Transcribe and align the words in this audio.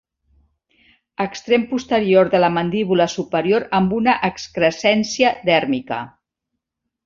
Extrem 1.25 1.65
posterior 1.73 2.31
de 2.35 2.41
la 2.41 2.49
mandíbula 2.57 3.07
superior 3.17 3.69
amb 3.81 3.95
una 4.01 4.19
excrescència 4.33 5.37
dèrmica. 5.53 6.05